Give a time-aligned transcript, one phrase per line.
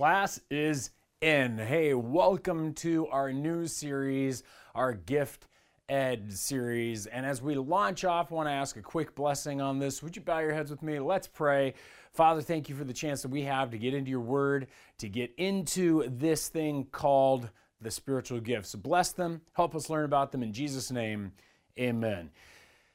[0.00, 1.58] Class is in.
[1.58, 4.42] Hey, welcome to our new series,
[4.74, 5.46] our Gift
[5.90, 7.04] Ed series.
[7.04, 10.02] And as we launch off, I want to ask a quick blessing on this.
[10.02, 11.00] Would you bow your heads with me?
[11.00, 11.74] Let's pray.
[12.14, 14.68] Father, thank you for the chance that we have to get into your word,
[15.00, 17.50] to get into this thing called
[17.82, 18.74] the spiritual gifts.
[18.74, 21.32] Bless them, help us learn about them in Jesus' name.
[21.78, 22.30] Amen.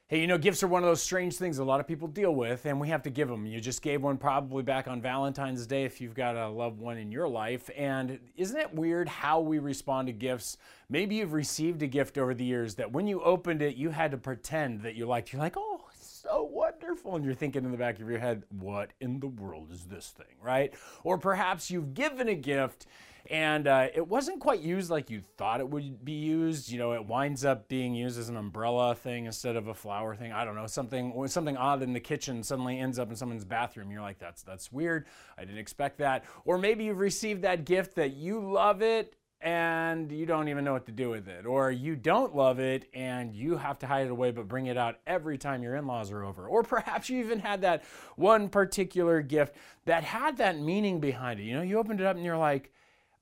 [0.08, 2.36] Hey, you know, gifts are one of those strange things a lot of people deal
[2.36, 3.48] with, and we have to give them.
[3.48, 7.00] You just gave one probably back on Valentine's Day if you've got a loved one
[7.00, 7.72] in your life.
[7.76, 10.58] And isn't it weird how we respond to gifts?
[10.90, 14.12] Maybe you've received a gift over the years that when you opened it, you had
[14.12, 15.34] to pretend that you liked.
[15.34, 17.16] You're like, oh, so wonderful.
[17.16, 20.14] And you're thinking in the back of your head, what in the world is this
[20.16, 20.72] thing, right?
[21.04, 22.86] Or perhaps you've given a gift
[23.30, 26.70] and uh, it wasn't quite used like you thought it would be used.
[26.70, 30.16] You know, it winds up being used as an umbrella thing instead of a flower
[30.16, 30.32] thing.
[30.32, 33.92] I don't know, something something odd in the kitchen suddenly ends up in someone's bathroom.
[33.92, 35.06] You're like, that's that's weird.
[35.38, 36.26] I didn't expect that.
[36.46, 40.74] Or maybe you've received that gift that you love it and you don't even know
[40.74, 41.46] what to do with it.
[41.46, 44.78] Or you don't love it and you have to hide it away but bring it
[44.78, 46.48] out every time your in laws are over.
[46.48, 47.84] Or perhaps you even had that
[48.16, 51.44] one particular gift that had that meaning behind it.
[51.44, 52.72] You know, you opened it up and you're like,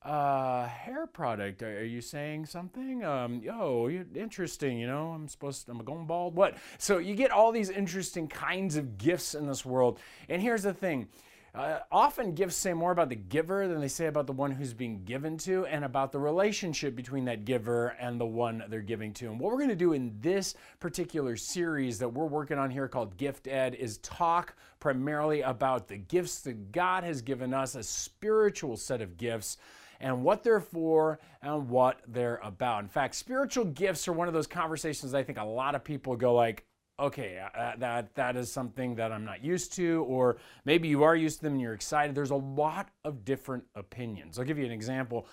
[0.04, 1.64] uh, hair product.
[1.64, 3.04] Are, you saying something?
[3.04, 4.78] Um, oh, interesting.
[4.78, 6.36] You know, I'm supposed to, I'm going bald.
[6.36, 6.58] What?
[6.78, 10.00] So you get all these interesting kinds of gifts in this world.
[10.30, 11.08] And here's the thing.
[11.56, 14.74] Uh, often gifts say more about the giver than they say about the one who's
[14.74, 19.14] being given to and about the relationship between that giver and the one they're giving
[19.14, 19.28] to.
[19.28, 22.88] And what we're going to do in this particular series that we're working on here
[22.88, 27.84] called Gift Ed is talk primarily about the gifts that God has given us, a
[27.84, 29.58] spiritual set of gifts
[30.04, 32.84] and what they're for and what they're about.
[32.84, 36.16] In fact, spiritual gifts are one of those conversations I think a lot of people
[36.16, 36.66] go like,
[37.00, 41.04] okay, uh, uh, that that is something that I'm not used to, or maybe you
[41.04, 42.16] are used to them and you're excited.
[42.16, 44.38] There's a lot of different opinions.
[44.38, 45.26] I'll give you an example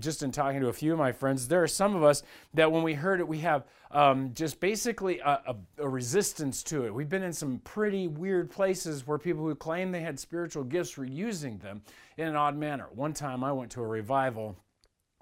[0.00, 2.22] just in talking to a few of my friends, there are some of us
[2.54, 6.84] that when we heard it, we have um, just basically a, a, a, resistance to
[6.84, 6.92] it.
[6.92, 10.96] We've been in some pretty weird places where people who claim they had spiritual gifts
[10.96, 11.82] were using them
[12.16, 12.88] in an odd manner.
[12.92, 14.56] One time I went to a revival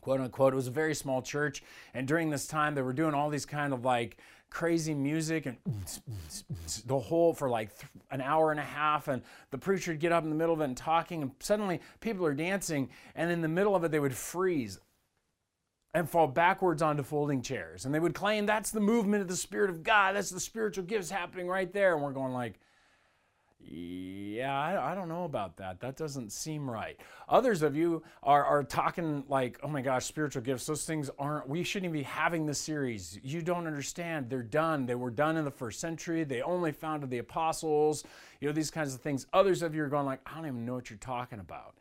[0.02, 0.52] quote unquote.
[0.52, 1.62] It was a very small church,
[1.94, 4.18] and during this time, they were doing all these kind of like
[4.52, 5.56] crazy music and
[6.86, 7.70] the whole for like
[8.10, 9.08] an hour and a half.
[9.08, 11.80] And the preacher would get up in the middle of it and talking and suddenly
[12.00, 12.90] people are dancing.
[13.14, 14.78] And in the middle of it they would freeze
[15.94, 17.84] and fall backwards onto folding chairs.
[17.84, 20.16] And they would claim that's the movement of the spirit of god.
[20.16, 21.94] That's the spiritual gifts happening right there.
[21.94, 22.60] And we're going like
[23.64, 25.80] yeah, I, I, don't know about that.
[25.80, 26.98] That doesn't seem right.
[27.28, 31.48] Others of you are, are talking like, oh my gosh, spiritual gifts, those things aren't,
[31.48, 33.18] we shouldn't even be having this series.
[33.22, 34.28] You don't understand.
[34.28, 34.86] They're done.
[34.86, 36.24] They were done in the first century.
[36.24, 38.04] They only founded the apostles,
[38.40, 39.26] you know, these kinds of things.
[39.32, 41.74] Others of you are going like, I don't even know what you're talking about.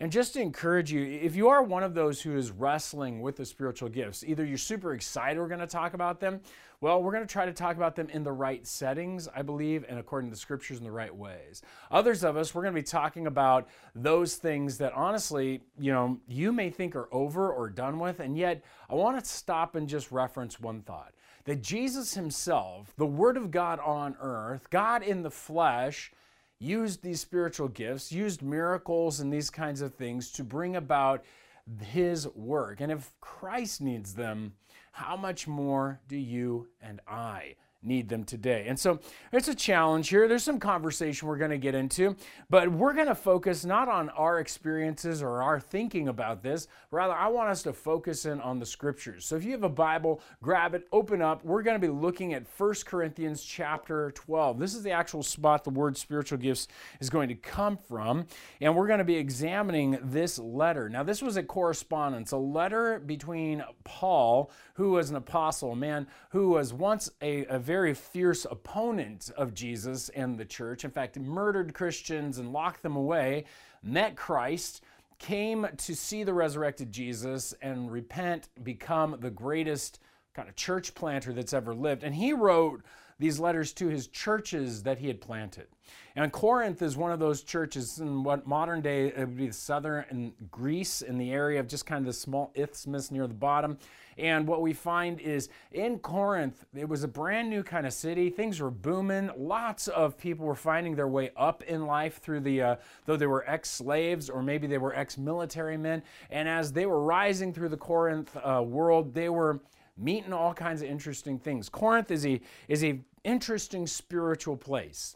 [0.00, 3.36] And just to encourage you, if you are one of those who is wrestling with
[3.36, 6.40] the spiritual gifts, either you're super excited we're going to talk about them,
[6.80, 9.84] well, we're going to try to talk about them in the right settings, I believe,
[9.88, 11.62] and according to the scriptures in the right ways.
[11.90, 16.20] Others of us, we're going to be talking about those things that honestly, you know,
[16.28, 19.88] you may think are over or done with, and yet I want to stop and
[19.88, 21.12] just reference one thought
[21.44, 26.12] that Jesus himself, the Word of God on earth, God in the flesh,
[26.58, 31.24] used these spiritual gifts, used miracles and these kinds of things to bring about
[31.80, 32.80] his work.
[32.80, 34.54] And if Christ needs them,
[34.92, 38.66] how much more do you and I need them today.
[38.68, 39.00] And so
[39.32, 40.26] it's a challenge here.
[40.28, 42.16] There's some conversation we're going to get into,
[42.50, 46.66] but we're going to focus not on our experiences or our thinking about this.
[46.90, 49.26] Rather, I want us to focus in on the scriptures.
[49.26, 51.44] So if you have a Bible, grab it, open up.
[51.44, 54.58] We're going to be looking at 1 Corinthians chapter 12.
[54.58, 56.68] This is the actual spot the word spiritual gifts
[57.00, 58.26] is going to come from,
[58.60, 60.88] and we're going to be examining this letter.
[60.88, 66.06] Now, this was a correspondence, a letter between Paul, who was an apostle, a man
[66.30, 70.84] who was once a, a very fierce opponent of Jesus and the church.
[70.84, 73.44] In fact, murdered Christians and locked them away,
[73.82, 74.84] met Christ,
[75.18, 79.98] came to see the resurrected Jesus and repent, become the greatest
[80.32, 82.04] kind of church planter that's ever lived.
[82.04, 82.84] And he wrote
[83.18, 85.66] these letters to his churches that he had planted.
[86.18, 90.32] And Corinth is one of those churches in what modern day would be the southern
[90.50, 93.78] Greece in the area of just kind of the small isthmus near the bottom.
[94.16, 98.30] And what we find is in Corinth, it was a brand new kind of city.
[98.30, 99.30] Things were booming.
[99.36, 102.76] Lots of people were finding their way up in life through the, uh,
[103.06, 106.02] though they were ex slaves or maybe they were ex military men.
[106.30, 109.60] And as they were rising through the Corinth uh, world, they were
[109.96, 111.68] meeting all kinds of interesting things.
[111.68, 115.14] Corinth is a, is a interesting spiritual place.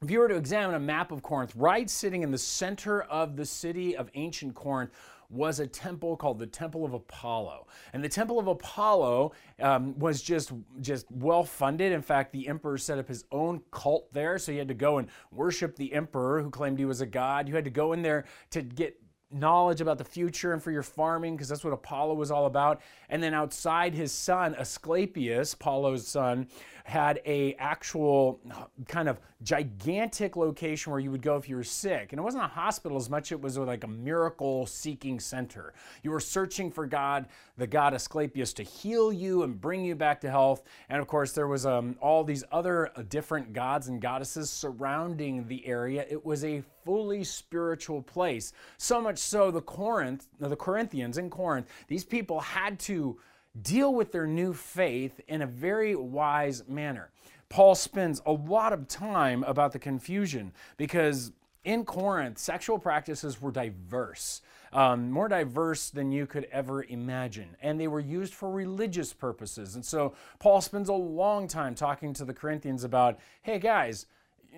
[0.00, 3.36] If you were to examine a map of Corinth, right sitting in the center of
[3.36, 4.90] the city of ancient Corinth
[5.32, 7.66] was a temple called the Temple of Apollo.
[7.94, 11.90] And the Temple of Apollo um, was just, just well funded.
[11.90, 14.38] In fact, the emperor set up his own cult there.
[14.38, 17.48] So you had to go and worship the emperor who claimed he was a god.
[17.48, 18.98] You had to go in there to get
[19.32, 22.82] knowledge about the future and for your farming because that's what Apollo was all about.
[23.08, 26.48] And then outside his son Asclepius, Apollo's son,
[26.84, 28.40] had a actual
[28.88, 32.12] kind of gigantic location where you would go if you were sick.
[32.12, 35.74] And it wasn't a hospital as much it was like a miracle seeking center.
[36.02, 37.26] You were searching for God,
[37.56, 40.62] the God Asclepius to heal you and bring you back to health.
[40.88, 45.46] And of course there was um, all these other uh, different gods and goddesses surrounding
[45.48, 46.06] the area.
[46.08, 48.52] It was a fully spiritual place.
[48.78, 53.18] So much so the Corinth, the Corinthians in Corinth, these people had to
[53.60, 57.10] deal with their new faith in a very wise manner.
[57.48, 61.32] Paul spends a lot of time about the confusion because
[61.64, 64.40] in Corinth, sexual practices were diverse,
[64.72, 69.74] um, more diverse than you could ever imagine, and they were used for religious purposes.
[69.74, 74.06] And so Paul spends a long time talking to the Corinthians about hey, guys,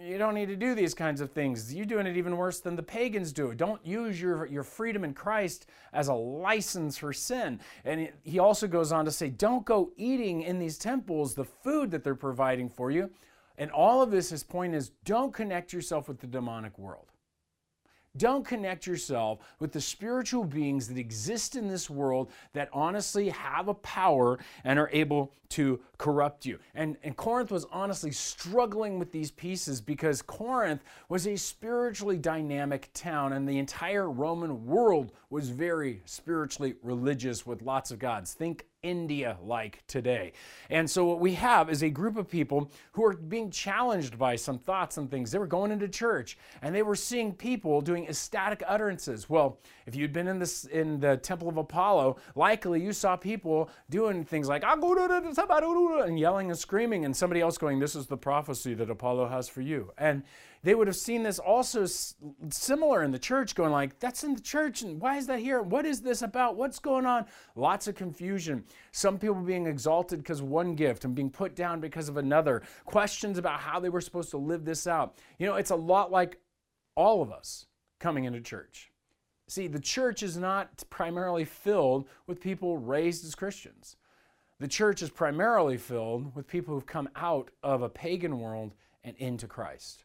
[0.03, 1.73] you don't need to do these kinds of things.
[1.73, 3.55] You're doing it even worse than the pagans do.
[3.55, 7.61] Don't use your, your freedom in Christ as a license for sin.
[7.85, 11.91] And he also goes on to say, don't go eating in these temples the food
[11.93, 13.11] that they're providing for you.
[13.57, 17.07] And all of this, his point is, don't connect yourself with the demonic world.
[18.17, 23.67] Don't connect yourself with the spiritual beings that exist in this world that honestly have
[23.67, 26.59] a power and are able to corrupt you.
[26.75, 32.91] And, and Corinth was honestly struggling with these pieces because Corinth was a spiritually dynamic
[32.95, 38.33] town, and the entire Roman world was very spiritually religious with lots of gods.
[38.33, 40.33] Think India like today.
[40.71, 44.37] And so what we have is a group of people who are being challenged by
[44.37, 45.33] some thoughts and things.
[45.33, 49.31] They were going into church and they were seeing people doing ecstatic utterances.
[49.31, 53.71] Well, if you'd been in this in the Temple of Apollo, likely you saw people
[53.89, 58.75] doing things like and yelling and screaming, and somebody else going, "This is the prophecy
[58.75, 60.23] that Apollo has for you." And
[60.63, 61.87] they would have seen this also
[62.51, 65.63] similar in the church, going like, "That's in the church, and why is that here?
[65.63, 66.57] What is this about?
[66.57, 68.65] What's going on?" Lots of confusion.
[68.93, 72.63] Some people being exalted because one gift and being put down because of another.
[72.85, 75.17] Questions about how they were supposed to live this out.
[75.39, 76.39] You know, it's a lot like
[76.95, 77.67] all of us
[77.99, 78.91] coming into church.
[79.49, 83.97] See, the church is not primarily filled with people raised as Christians.
[84.61, 89.17] The church is primarily filled with people who've come out of a pagan world and
[89.19, 90.05] into Christ.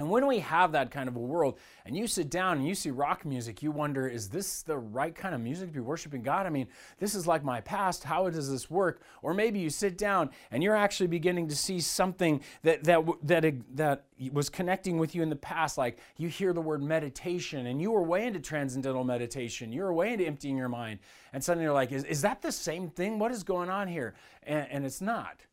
[0.00, 2.74] And when we have that kind of a world, and you sit down and you
[2.74, 6.22] see rock music, you wonder, is this the right kind of music to be worshiping
[6.22, 6.46] God?
[6.46, 6.68] I mean,
[6.98, 8.02] this is like my past.
[8.02, 9.02] How does this work?
[9.20, 13.54] Or maybe you sit down and you're actually beginning to see something that that that
[13.76, 15.76] that was connecting with you in the past.
[15.76, 19.70] Like you hear the word meditation, and you were way into transcendental meditation.
[19.70, 21.00] You were way into emptying your mind,
[21.34, 23.18] and suddenly you're like, is, is that the same thing?
[23.18, 24.14] What is going on here?
[24.42, 25.46] and, and it's not.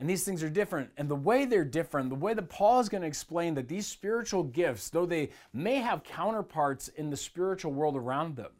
[0.00, 0.90] And these things are different.
[0.96, 3.86] And the way they're different, the way that Paul is going to explain that these
[3.86, 8.50] spiritual gifts, though they may have counterparts in the spiritual world around them,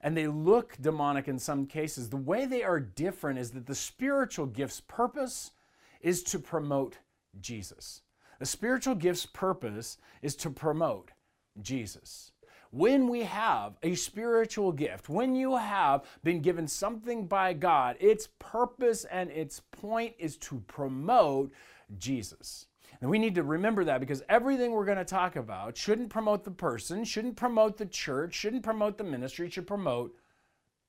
[0.00, 3.76] and they look demonic in some cases, the way they are different is that the
[3.76, 5.52] spiritual gift's purpose
[6.00, 6.98] is to promote
[7.40, 8.02] Jesus.
[8.40, 11.12] The spiritual gift's purpose is to promote
[11.60, 12.31] Jesus
[12.72, 18.28] when we have a spiritual gift, when you have been given something by God, its
[18.38, 21.52] purpose and its point is to promote
[21.98, 22.66] Jesus.
[23.02, 26.44] And we need to remember that because everything we're going to talk about shouldn't promote
[26.44, 30.16] the person, shouldn't promote the church, shouldn't promote the ministry, should promote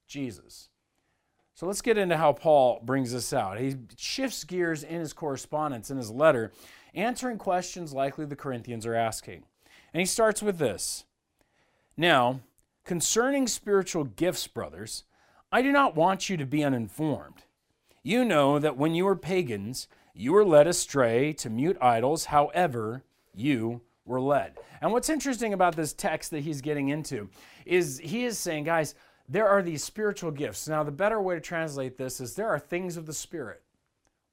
[0.08, 0.70] Jesus.
[1.56, 3.60] So let's get into how Paul brings this out.
[3.60, 6.54] He shifts gears in his correspondence, in his letter,
[6.96, 9.44] answering questions likely the Corinthians are asking.
[9.94, 11.04] And he starts with this
[11.96, 12.42] now,
[12.84, 15.04] concerning spiritual gifts, brothers,
[15.52, 17.44] I do not want you to be uninformed.
[18.02, 23.04] You know that when you were pagans, you were led astray to mute idols, however,
[23.34, 24.58] you were led.
[24.82, 27.30] And what's interesting about this text that he's getting into
[27.66, 28.96] is he is saying, guys,
[29.30, 30.68] there are these spiritual gifts.
[30.68, 33.62] Now, the better way to translate this is there are things of the Spirit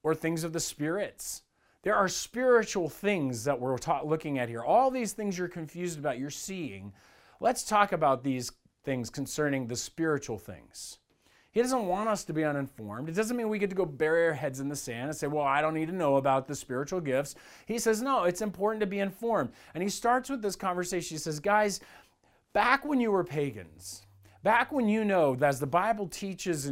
[0.03, 1.43] or things of the spirits.
[1.83, 4.63] There are spiritual things that we're ta- looking at here.
[4.63, 6.93] All these things you're confused about, you're seeing
[7.41, 8.51] Let's talk about these
[8.83, 10.99] things concerning the spiritual things.
[11.51, 13.09] He doesn't want us to be uninformed.
[13.09, 15.25] It doesn't mean we get to go bury our heads in the sand and say,
[15.25, 17.33] well, I don't need to know about the spiritual gifts.
[17.65, 19.49] He says, no, it's important to be informed.
[19.73, 21.15] And he starts with this conversation.
[21.15, 21.79] He says, guys,
[22.53, 24.05] back when you were pagans,
[24.43, 26.71] back when you know, as the Bible teaches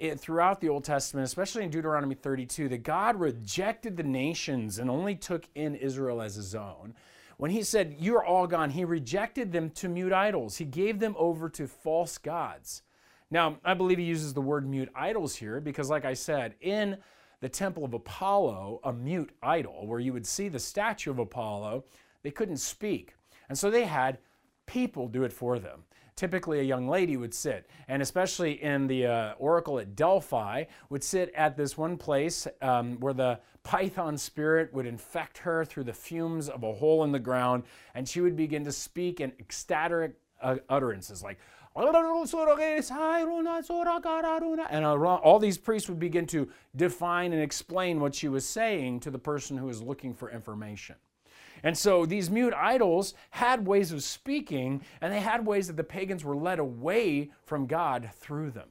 [0.00, 4.90] it, throughout the Old Testament, especially in Deuteronomy 32, that God rejected the nations and
[4.90, 6.96] only took in Israel as his own.
[7.38, 10.58] When he said, You're all gone, he rejected them to mute idols.
[10.58, 12.82] He gave them over to false gods.
[13.30, 16.98] Now, I believe he uses the word mute idols here because, like I said, in
[17.40, 21.84] the temple of Apollo, a mute idol, where you would see the statue of Apollo,
[22.22, 23.14] they couldn't speak.
[23.48, 24.18] And so they had
[24.66, 25.84] people do it for them
[26.18, 31.04] typically a young lady would sit, and especially in the uh, oracle at Delphi, would
[31.04, 35.92] sit at this one place um, where the python spirit would infect her through the
[35.92, 37.62] fumes of a hole in the ground,
[37.94, 41.38] and she would begin to speak in ecstatic uh, utterances like,
[44.70, 49.10] and all these priests would begin to define and explain what she was saying to
[49.12, 50.96] the person who was looking for information.
[51.62, 55.84] And so these mute idols had ways of speaking, and they had ways that the
[55.84, 58.68] pagans were led away from God through them.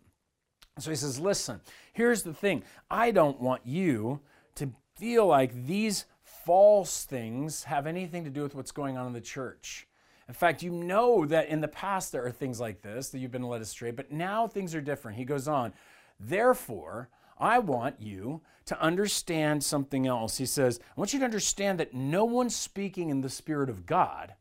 [0.79, 1.61] So he says, Listen,
[1.93, 4.21] here's the thing I don't want you
[4.55, 9.13] to feel like these false things have anything to do with what's going on in
[9.13, 9.87] the church.
[10.27, 13.31] In fact, you know that in the past there are things like this, that you've
[13.31, 15.17] been led astray, but now things are different.
[15.17, 15.73] He goes on,
[16.19, 20.37] Therefore, I want you to understand something else.
[20.37, 23.85] He says, I want you to understand that no one speaking in the Spirit of
[23.85, 24.33] God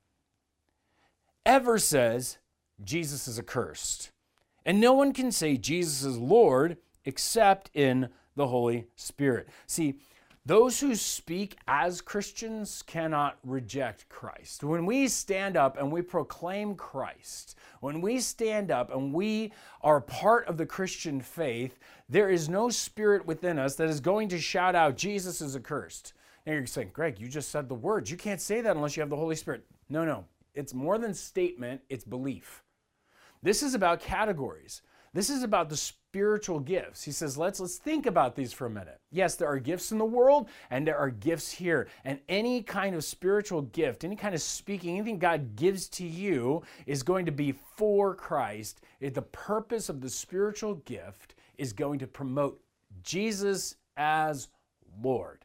[1.45, 2.39] ever says
[2.83, 4.11] Jesus is accursed.
[4.65, 9.49] And no one can say Jesus is Lord except in the Holy Spirit.
[9.67, 10.01] See,
[10.47, 14.63] those who speak as Christians cannot reject Christ.
[14.63, 20.01] When we stand up and we proclaim Christ, when we stand up and we are
[20.01, 24.39] part of the Christian faith, there is no spirit within us that is going to
[24.39, 26.13] shout out, Jesus is accursed.
[26.47, 28.09] Now you're saying, Greg, you just said the words.
[28.09, 29.65] You can't say that unless you have the Holy Spirit.
[29.89, 30.27] No, no.
[30.55, 32.63] It's more than statement, it's belief.
[33.43, 34.83] This is about categories.
[35.13, 35.77] This is about the
[36.17, 37.05] spiritual gifts.
[37.05, 38.99] He says, let's let's think about these for a minute.
[39.13, 41.89] Yes, there are gifts in the world and there are gifts here.
[42.07, 46.63] And any kind of spiritual gift, any kind of speaking, anything God gives to you
[46.87, 48.81] is going to be for Christ.
[48.99, 52.63] The purpose of the spiritual gift is going to promote
[53.03, 54.49] Jesus as
[55.03, 55.45] Lord.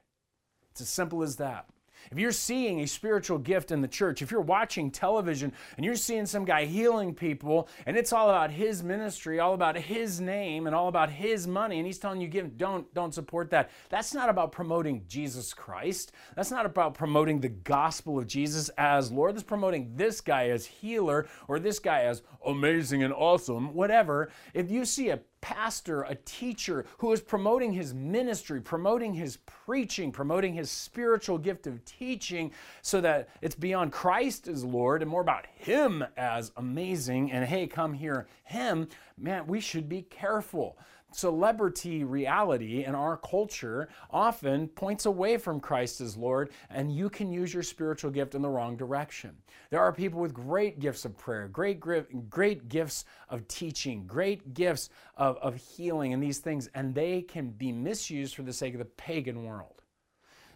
[0.72, 1.66] It's as simple as that.
[2.12, 5.96] If you're seeing a spiritual gift in the church, if you're watching television and you're
[5.96, 10.67] seeing some guy healing people and it's all about his ministry, all about his name
[10.67, 13.70] and all about his money and he's telling you give don't don't support that.
[13.89, 16.12] That's not about promoting Jesus Christ.
[16.36, 19.36] That's not about promoting the gospel of Jesus as Lord.
[19.36, 24.31] That's promoting this guy as healer or this guy as amazing and awesome, whatever.
[24.53, 30.12] If you see a pastor, a teacher who is promoting his ministry, promoting his preaching,
[30.12, 35.22] promoting his spiritual gift of teaching so that it's beyond Christ as Lord and more
[35.22, 37.32] about him as amazing.
[37.32, 40.78] And hey, come hear him, man, we should be careful
[41.12, 47.32] celebrity reality in our culture often points away from Christ as Lord, and you can
[47.32, 49.36] use your spiritual gift in the wrong direction.
[49.70, 54.89] There are people with great gifts of prayer, great, great gifts of teaching, great gifts
[55.15, 58.80] of, of healing, and these things, and they can be misused for the sake of
[58.80, 59.82] the pagan world.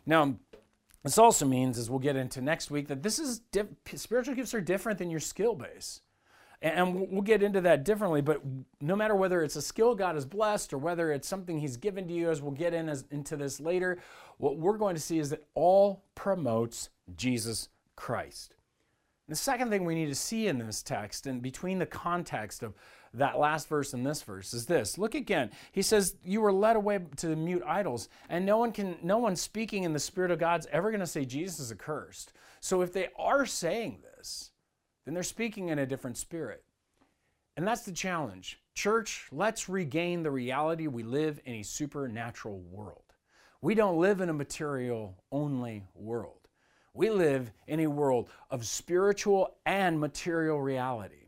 [0.06, 0.36] Now,
[1.04, 3.42] this also means, as we'll get into next week, that this is
[3.94, 6.02] spiritual gifts are different than your skill base.
[6.62, 8.42] And we'll get into that differently, but
[8.82, 12.08] no matter whether it's a skill God has blessed or whether it's something He's given
[12.08, 14.00] to you, as we'll get in as, into this later,
[14.38, 18.56] what we're going to see is that all promotes Jesus Christ.
[19.28, 22.76] The second thing we need to see in this text and between the context of
[23.16, 24.98] that last verse and this verse is this.
[24.98, 25.50] Look again.
[25.72, 29.18] He says, You were led away to the mute idols, and no one can no
[29.18, 32.34] one speaking in the Spirit of God's ever going to say Jesus is accursed.
[32.60, 34.52] So if they are saying this,
[35.06, 36.64] then they're speaking in a different spirit.
[37.58, 38.60] And that's the challenge.
[38.74, 43.02] Church, let's regain the reality we live in a supernatural world.
[43.62, 46.48] We don't live in a material only world.
[46.94, 51.25] We live in a world of spiritual and material reality.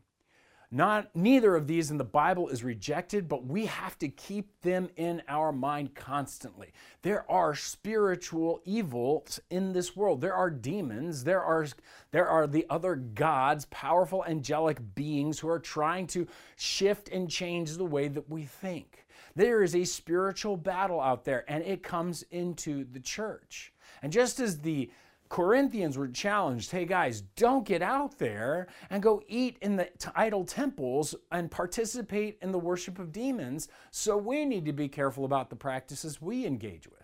[0.69, 4.89] Not neither of these in the Bible is rejected, but we have to keep them
[4.97, 6.73] in our mind constantly.
[7.03, 10.19] There are spiritual evils in this world.
[10.19, 11.67] There are demons, there are
[12.11, 17.77] there are the other gods, powerful angelic beings who are trying to shift and change
[17.77, 19.05] the way that we think.
[19.37, 23.71] There is a spiritual battle out there and it comes into the church.
[24.01, 24.91] And just as the
[25.29, 30.45] Corinthians were challenged hey guys, don't get out there and go eat in the idol
[30.45, 33.67] temples and participate in the worship of demons.
[33.91, 37.03] So we need to be careful about the practices we engage with.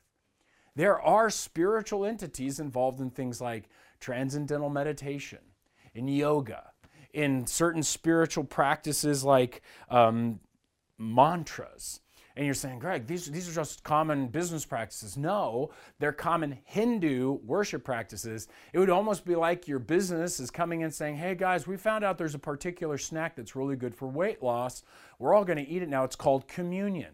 [0.75, 5.39] There are spiritual entities involved in things like transcendental meditation,
[5.93, 6.71] in yoga,
[7.13, 10.39] in certain spiritual practices like um,
[10.97, 11.99] mantras
[12.35, 15.17] And you're saying, Greg, these, these are just common business practices.
[15.17, 18.47] No, they're common Hindu worship practices.
[18.73, 22.03] It would almost be like your business is coming in saying, hey guys, we found
[22.03, 24.81] out there's a particular snack that's really good for weight loss.
[25.19, 26.05] We're all going to eat it now.
[26.05, 27.13] It's called communion.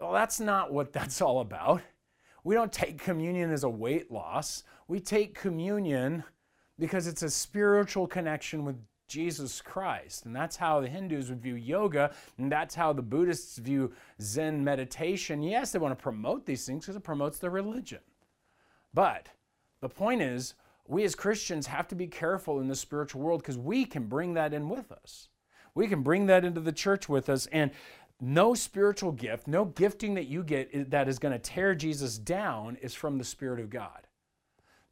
[0.00, 1.82] Well, that's not what that's all about.
[2.42, 4.64] We don't take communion as a weight loss.
[4.88, 6.24] We take communion
[6.78, 8.76] because it's a spiritual connection with
[9.12, 10.24] Jesus Christ.
[10.24, 14.64] And that's how the Hindus would view yoga, and that's how the Buddhists view Zen
[14.64, 15.42] meditation.
[15.42, 18.00] Yes, they want to promote these things because it promotes their religion.
[18.94, 19.28] But
[19.82, 20.54] the point is,
[20.88, 24.32] we as Christians have to be careful in the spiritual world because we can bring
[24.34, 25.28] that in with us.
[25.74, 27.46] We can bring that into the church with us.
[27.46, 27.70] And
[28.20, 32.76] no spiritual gift, no gifting that you get that is going to tear Jesus down
[32.80, 34.06] is from the Spirit of God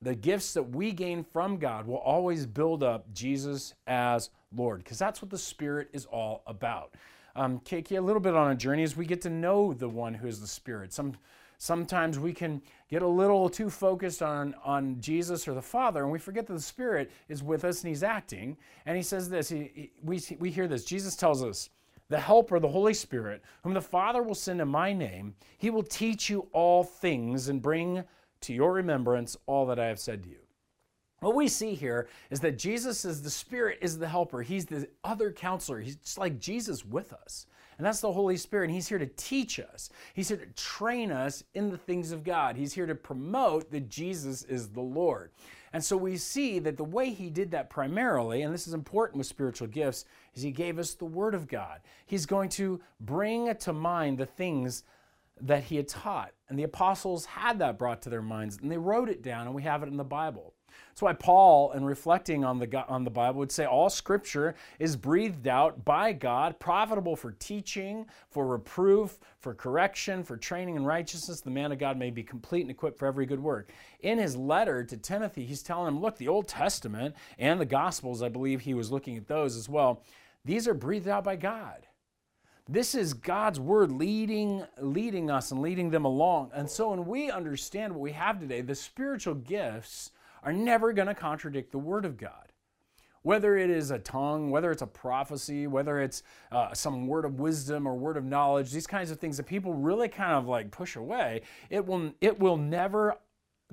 [0.02, 4.98] the gifts that we gain from God will always build up Jesus as Lord, because
[4.98, 6.94] that's what the Spirit is all about.
[7.36, 10.14] Um, Kiki, a little bit on a journey as we get to know the one
[10.14, 10.92] who is the Spirit.
[10.92, 11.14] Some,
[11.58, 16.10] sometimes we can get a little too focused on, on Jesus or the Father, and
[16.10, 18.56] we forget that the Spirit is with us and He's acting.
[18.86, 20.84] And He says this, he, he, we, we hear this.
[20.84, 21.68] Jesus tells us,
[22.08, 25.84] the Helper, the Holy Spirit, whom the Father will send in my name, He will
[25.84, 28.02] teach you all things and bring
[28.42, 30.40] to your remembrance all that I have said to you.
[31.20, 34.40] What we see here is that Jesus is the Spirit, is the helper.
[34.40, 35.80] He's the other counselor.
[35.80, 37.46] He's just like Jesus with us.
[37.76, 38.64] And that's the Holy Spirit.
[38.64, 42.24] And He's here to teach us, He's here to train us in the things of
[42.24, 42.56] God.
[42.56, 45.30] He's here to promote that Jesus is the Lord.
[45.72, 49.18] And so we see that the way He did that primarily, and this is important
[49.18, 51.80] with spiritual gifts, is He gave us the Word of God.
[52.06, 54.84] He's going to bring to mind the things
[55.42, 56.32] that he had taught.
[56.50, 59.54] And the apostles had that brought to their minds and they wrote it down, and
[59.54, 60.52] we have it in the Bible.
[60.88, 64.96] That's why Paul, in reflecting on the, on the Bible, would say all scripture is
[64.96, 71.40] breathed out by God, profitable for teaching, for reproof, for correction, for training in righteousness.
[71.40, 73.72] The man of God may be complete and equipped for every good work.
[74.00, 78.22] In his letter to Timothy, he's telling him, look, the Old Testament and the Gospels,
[78.22, 80.02] I believe he was looking at those as well,
[80.44, 81.86] these are breathed out by God.
[82.72, 86.52] This is God's word leading, leading us and leading them along.
[86.54, 90.12] And so when we understand what we have today, the spiritual gifts
[90.44, 92.52] are never going to contradict the word of God.
[93.22, 97.40] Whether it is a tongue, whether it's a prophecy, whether it's uh, some word of
[97.40, 100.70] wisdom or word of knowledge, these kinds of things that people really kind of like
[100.70, 103.16] push away, it will, it will never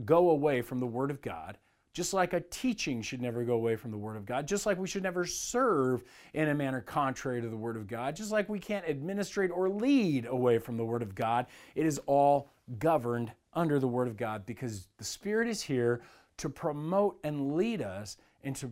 [0.06, 1.60] go away from the word of God
[1.98, 4.78] just like a teaching should never go away from the Word of God, just like
[4.78, 6.04] we should never serve
[6.36, 9.68] in a manner contrary to the Word of God, just like we can't administrate or
[9.68, 14.16] lead away from the Word of God, it is all governed under the Word of
[14.16, 16.02] God because the Spirit is here
[16.38, 18.70] to promote and lead us into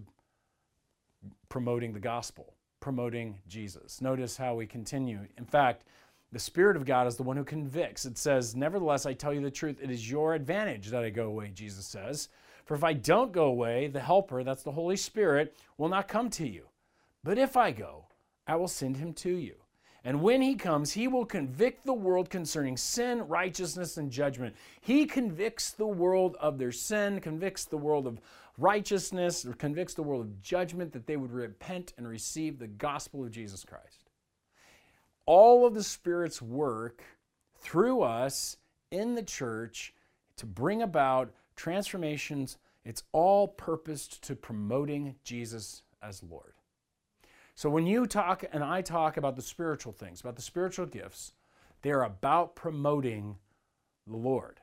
[1.50, 4.02] promoting the gospel, promoting Jesus.
[4.02, 5.22] Notice how we continue.
[5.36, 5.86] In fact,
[6.32, 8.06] the Spirit of God is the one who convicts.
[8.06, 11.26] It says, Nevertheless, I tell you the truth, it is your advantage that I go
[11.26, 12.30] away, Jesus says.
[12.66, 16.30] For if I don't go away, the Helper, that's the Holy Spirit, will not come
[16.32, 16.66] to you.
[17.24, 18.06] But if I go,
[18.48, 19.56] I will send him to you.
[20.04, 24.56] And when he comes, he will convict the world concerning sin, righteousness, and judgment.
[24.82, 28.22] He convicts the world of their sin, convicts the world of
[28.60, 33.24] righteousness, or convicts the world of judgment that they would repent and receive the gospel
[33.24, 34.10] of Jesus Christ.
[35.26, 37.04] All of the Spirit's work
[37.60, 38.58] through us
[38.92, 39.96] in the church
[40.38, 46.54] to bring about transformations, it's all purposed to promoting Jesus as Lord.
[47.56, 51.34] So when you talk and I talk about the spiritual things, about the spiritual gifts,
[51.82, 53.38] they're about promoting
[54.06, 54.60] the Lord.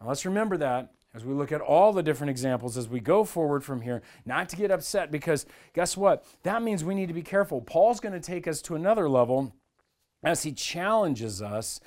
[0.00, 3.24] Now let's remember that as we look at all the different examples as we go
[3.24, 6.24] forward from here, not to get upset because guess what?
[6.42, 7.60] That means we need to be careful.
[7.60, 9.54] Paul's going to take us to another level
[10.24, 11.80] as he challenges us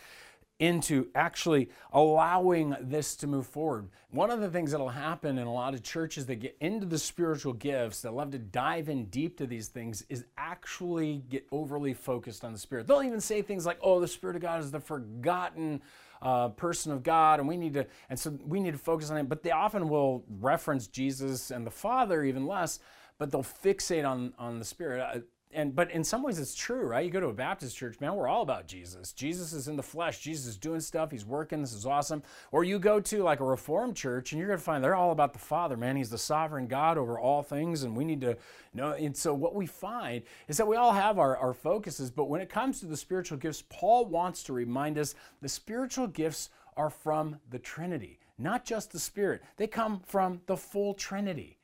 [0.60, 3.90] into actually allowing this to move forward.
[4.10, 6.98] One of the things that'll happen in a lot of churches that get into the
[6.98, 11.94] spiritual gifts, that love to dive in deep to these things, is actually get overly
[11.94, 12.88] focused on the Spirit.
[12.88, 15.82] They'll even say things like, oh, the Spirit of God is the forgotten
[16.22, 19.18] uh, person of God, and we need to, and so we need to focus on
[19.18, 19.28] it.
[19.28, 22.80] But they often will reference Jesus and the Father even less,
[23.18, 25.26] but they'll fixate on on the Spirit.
[25.56, 27.06] And but in some ways it's true, right?
[27.06, 29.14] You go to a Baptist church, man, we're all about Jesus.
[29.14, 30.20] Jesus is in the flesh.
[30.20, 31.12] Jesus is doing stuff.
[31.12, 31.62] He's working.
[31.62, 32.22] This is awesome.
[32.52, 35.14] Or you go to like a Reformed church, and you're going to find they're all
[35.14, 35.96] about the Father, man.
[35.96, 38.38] He's the sovereign God over all things, and we need to
[38.74, 38.92] know.
[38.92, 42.42] And so what we find is that we all have our, our focuses, but when
[42.42, 46.90] it comes to the spiritual gifts, Paul wants to remind us the spiritual gifts are
[46.90, 49.42] from the Trinity, not just the Spirit.
[49.56, 51.60] They come from the full Trinity,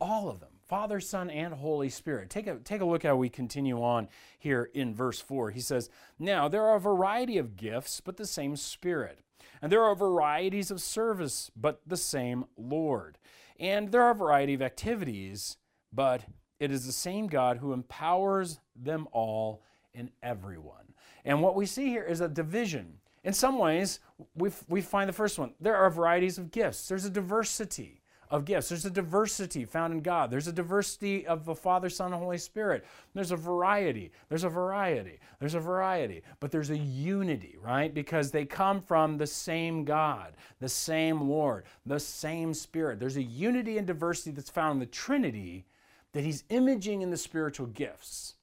[0.00, 2.28] all of them Father, Son, and Holy Spirit.
[2.28, 5.50] Take a, take a look how we continue on here in verse 4.
[5.50, 9.20] He says, Now there are a variety of gifts, but the same Spirit.
[9.62, 13.16] And there are varieties of service, but the same Lord.
[13.58, 15.56] And there are a variety of activities,
[15.90, 16.24] but
[16.60, 19.62] it is the same God who empowers them all
[19.94, 20.92] in everyone.
[21.24, 22.98] And what we see here is a division.
[23.24, 24.00] In some ways,
[24.36, 27.97] we, we find the first one there are varieties of gifts, there's a diversity
[28.30, 28.68] of gifts.
[28.68, 30.30] There's a diversity found in God.
[30.30, 32.84] There's a diversity of the Father, Son, and Holy Spirit.
[33.14, 34.12] There's a variety.
[34.28, 35.18] There's a variety.
[35.40, 36.22] There's a variety.
[36.40, 37.92] But there's a unity, right?
[37.92, 43.00] Because they come from the same God, the same Lord, the same Spirit.
[43.00, 45.64] There's a unity and diversity that's found in the Trinity
[46.12, 48.34] that He's imaging in the spiritual gifts.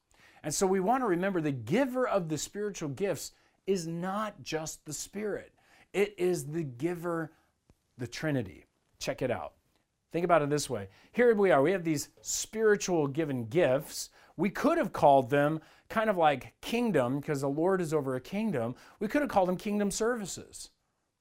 [0.44, 3.32] And so we want to remember the giver of the spiritual gifts
[3.66, 5.52] is not just the Spirit,
[5.94, 7.32] it is the giver,
[7.98, 8.66] the Trinity.
[9.00, 9.54] Check it out.
[10.16, 10.88] Think about it this way.
[11.12, 11.62] Here we are.
[11.62, 14.12] We have these spiritual given gifts.
[14.38, 18.22] We could have called them kind of like kingdom, because the Lord is over a
[18.22, 18.76] kingdom.
[19.02, 20.70] We could have called them kingdom services.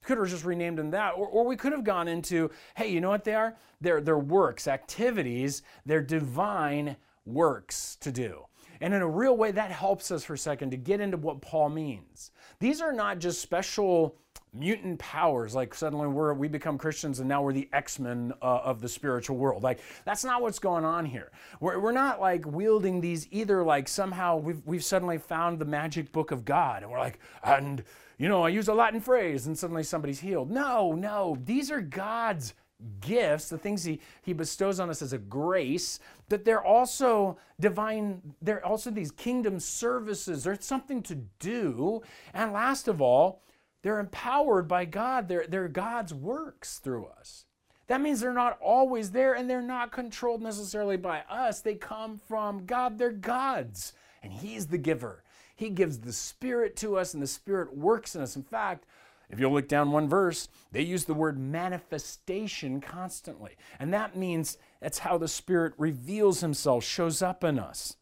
[0.01, 1.15] We could have just renamed them that.
[1.17, 3.57] Or, or we could have gone into, hey, you know what they are?
[3.81, 8.45] They're, they're works, activities, they're divine works to do.
[8.81, 11.41] And in a real way, that helps us for a second to get into what
[11.41, 12.31] Paul means.
[12.61, 14.19] These are not just special
[14.55, 18.81] mutant powers like suddenly we're we become christians and now we're the x-men uh, of
[18.81, 19.63] the spiritual world.
[19.63, 21.31] Like that's not what's going on here.
[21.61, 26.13] We're, we're not like wielding these either like somehow we've, we've suddenly found the magic
[26.13, 27.83] book of god and we're like and
[28.19, 30.51] you know i use a latin phrase and suddenly somebody's healed.
[30.51, 31.37] No no.
[31.45, 32.55] These are god's
[33.01, 38.21] gifts the things he, he bestows on us as a grace that they're also divine
[38.43, 40.45] they're also these kingdom services.
[40.45, 42.03] There's something to do.
[42.33, 43.43] And last of all
[43.85, 45.29] they're empowered by God.
[45.29, 47.45] They're, they're God's works through us.
[47.87, 51.61] That means they're not always there and they're not controlled necessarily by us.
[51.61, 52.97] They come from God.
[52.97, 53.93] They're God's.
[54.23, 55.23] And He's the giver.
[55.55, 58.37] He gives the Spirit to us and the Spirit works in us.
[58.37, 58.87] In fact,
[59.29, 63.53] if you'll look down one verse, they use the word manifestation constantly.
[63.79, 67.99] And that means that's how the Spirit reveals Himself, shows up in us.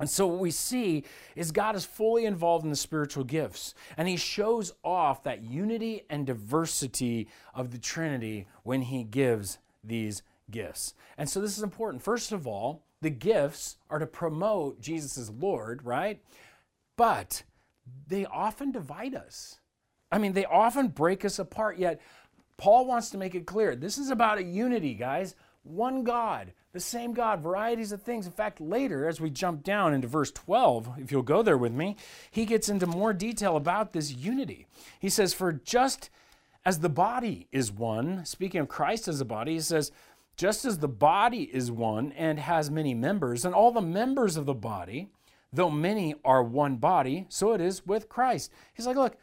[0.00, 1.04] And so, what we see
[1.36, 6.02] is God is fully involved in the spiritual gifts, and He shows off that unity
[6.10, 10.94] and diversity of the Trinity when He gives these gifts.
[11.16, 12.02] And so, this is important.
[12.02, 16.20] First of all, the gifts are to promote Jesus as Lord, right?
[16.96, 17.42] But
[18.08, 19.60] they often divide us.
[20.10, 22.00] I mean, they often break us apart, yet,
[22.56, 25.34] Paul wants to make it clear this is about a unity, guys.
[25.64, 28.26] One God, the same God, varieties of things.
[28.26, 31.72] In fact, later, as we jump down into verse 12, if you'll go there with
[31.72, 31.96] me,
[32.30, 34.66] he gets into more detail about this unity.
[35.00, 36.10] He says, For just
[36.64, 39.90] as the body is one, speaking of Christ as a body, he says,
[40.36, 44.46] just as the body is one and has many members, and all the members of
[44.46, 45.08] the body,
[45.52, 48.50] though many are one body, so it is with Christ.
[48.74, 49.16] He's like, look,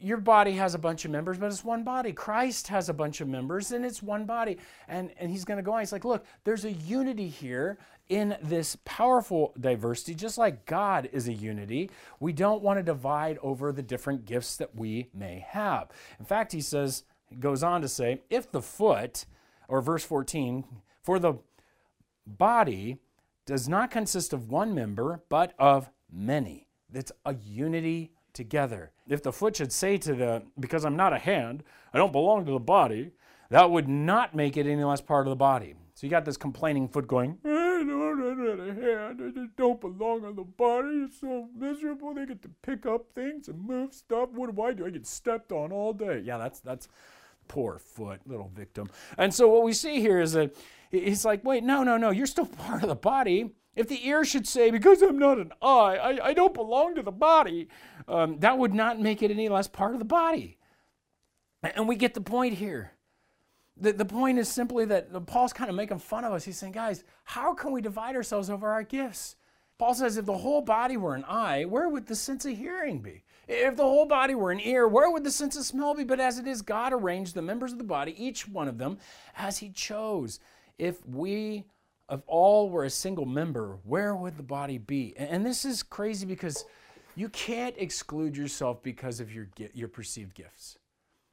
[0.00, 2.12] your body has a bunch of members, but it's one body.
[2.12, 4.58] Christ has a bunch of members, and it's one body.
[4.88, 5.80] And, and he's going to go on.
[5.80, 11.28] He's like, look, there's a unity here in this powerful diversity, just like God is
[11.28, 11.90] a unity.
[12.20, 15.88] We don't want to divide over the different gifts that we may have.
[16.18, 19.26] In fact, he says, he goes on to say, if the foot,
[19.68, 20.64] or verse 14,
[21.02, 21.34] for the
[22.26, 22.98] body
[23.46, 26.66] does not consist of one member, but of many.
[26.90, 28.92] That's a unity together.
[29.08, 32.44] If the foot should say to the, because I'm not a hand, I don't belong
[32.46, 33.12] to the body,
[33.50, 35.74] that would not make it any less part of the body.
[35.94, 40.24] So you got this complaining foot going, I don't, a hand, I just don't belong
[40.24, 41.04] on the body.
[41.06, 42.14] It's so miserable.
[42.14, 44.30] They get to pick up things and move stuff.
[44.32, 44.86] What do I do?
[44.86, 46.22] I get stepped on all day.
[46.24, 46.88] Yeah, that's that's
[47.48, 48.88] poor foot, little victim.
[49.16, 50.54] And so what we see here is that
[50.90, 53.50] he's like, wait, no, no, no, you're still part of the body.
[53.78, 57.02] If the ear should say, because I'm not an eye, I, I don't belong to
[57.02, 57.68] the body,
[58.08, 60.58] um, that would not make it any less part of the body.
[61.62, 62.90] And we get the point here.
[63.76, 66.44] The, the point is simply that Paul's kind of making fun of us.
[66.44, 69.36] He's saying, guys, how can we divide ourselves over our gifts?
[69.78, 72.98] Paul says, if the whole body were an eye, where would the sense of hearing
[72.98, 73.22] be?
[73.46, 76.02] If the whole body were an ear, where would the sense of smell be?
[76.02, 78.98] But as it is, God arranged the members of the body, each one of them,
[79.36, 80.40] as He chose.
[80.78, 81.64] If we
[82.10, 85.14] if all were a single member, where would the body be?
[85.16, 86.64] And this is crazy because
[87.16, 90.78] you can't exclude yourself because of your your perceived gifts.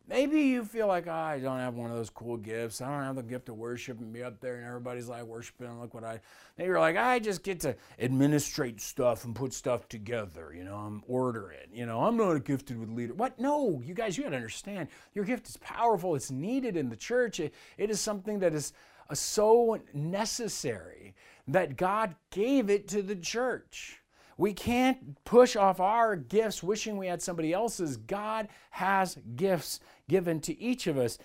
[0.07, 2.79] Maybe you feel like, oh, I don't have one of those cool gifts.
[2.79, 5.79] I don't have the gift of worship and be up there and everybody's like worshiping.
[5.79, 6.19] Look what I.
[6.57, 10.53] Maybe you're like, I just get to administrate stuff and put stuff together.
[10.55, 11.69] You know, I'm order it.
[11.73, 13.15] You know, I'm not gifted with leader.
[13.15, 13.39] What?
[13.39, 14.89] No, you guys, you got to understand.
[15.15, 16.13] Your gift is powerful.
[16.13, 17.39] It's needed in the church.
[17.39, 18.73] It, it is something that is
[19.09, 21.15] Uh, so necessary
[21.47, 24.01] that God gave it to the church.
[24.37, 27.97] We can't push off our gifts wishing we had somebody else's.
[27.97, 31.17] God has gifts given to each of us.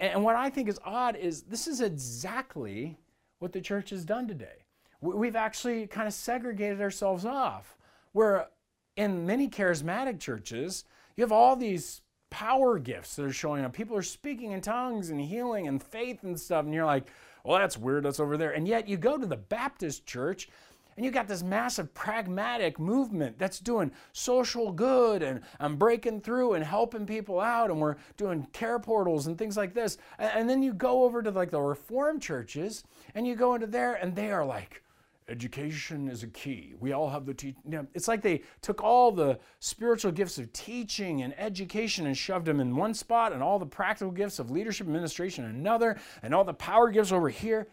[0.00, 2.96] And what I think is odd is this is exactly
[3.38, 4.64] what the church has done today.
[5.00, 7.76] We've actually kind of segregated ourselves off.
[8.12, 8.48] Where
[8.96, 10.84] in many charismatic churches,
[11.16, 12.00] you have all these
[12.36, 13.72] power gifts that are showing up.
[13.72, 16.66] People are speaking in tongues and healing and faith and stuff.
[16.66, 17.08] And you're like,
[17.44, 18.04] well, that's weird.
[18.04, 18.50] That's over there.
[18.50, 20.50] And yet you go to the Baptist church
[20.96, 26.52] and you got this massive pragmatic movement that's doing social good and I'm breaking through
[26.52, 29.96] and helping people out and we're doing care portals and things like this.
[30.18, 33.94] And then you go over to like the Reformed churches and you go into there
[33.94, 34.82] and they are like,
[35.28, 36.74] education is a key.
[36.78, 37.56] We all have the teach.
[37.64, 42.16] You know, it's like they took all the spiritual gifts of teaching and education and
[42.16, 45.98] shoved them in one spot, and all the practical gifts of leadership administration in another,
[46.22, 47.68] and all the power gifts over here.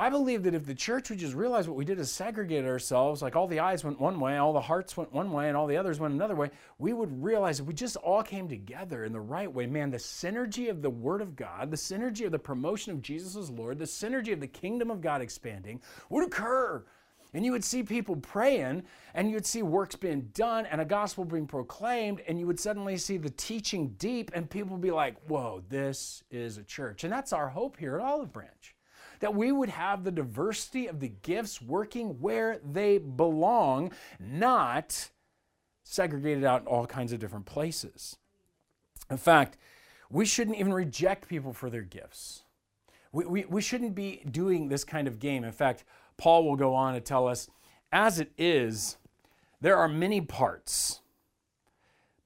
[0.00, 3.20] I believe that if the church would just realize what we did is segregate ourselves,
[3.20, 5.66] like all the eyes went one way, all the hearts went one way, and all
[5.66, 9.12] the others went another way, we would realize if we just all came together in
[9.12, 12.38] the right way, man, the synergy of the Word of God, the synergy of the
[12.38, 15.80] promotion of Jesus as Lord, the synergy of the kingdom of God expanding
[16.10, 16.84] would occur.
[17.34, 18.84] And you would see people praying,
[19.14, 22.60] and you would see works being done, and a gospel being proclaimed, and you would
[22.60, 27.02] suddenly see the teaching deep, and people would be like, whoa, this is a church.
[27.02, 28.76] And that's our hope here at Olive Branch
[29.20, 35.10] that we would have the diversity of the gifts working where they belong, not
[35.84, 38.16] segregated out in all kinds of different places.
[39.10, 39.56] In fact,
[40.10, 42.42] we shouldn't even reject people for their gifts.
[43.12, 45.44] We, we, we shouldn't be doing this kind of game.
[45.44, 45.84] In fact,
[46.16, 47.48] Paul will go on to tell us
[47.90, 48.98] as it is,
[49.60, 51.00] there are many parts,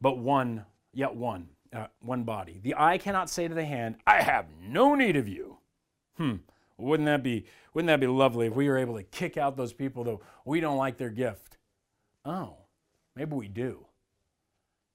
[0.01, 2.61] but one, yet one, uh, one body.
[2.63, 5.59] The eye cannot say to the hand, I have no need of you.
[6.17, 6.37] Hmm.
[6.83, 9.73] Wouldn't that be wouldn't that be lovely if we were able to kick out those
[9.73, 11.57] people that we don't like their gift?
[12.25, 12.57] Oh,
[13.17, 13.87] maybe we do.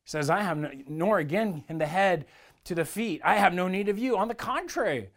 [0.03, 2.25] He says, I have no, nor again in the head
[2.65, 3.21] to the feet.
[3.23, 4.17] I have no need of you.
[4.17, 5.09] On the contrary,